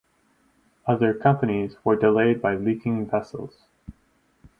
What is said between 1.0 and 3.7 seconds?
companies were delayed by leaking vessels.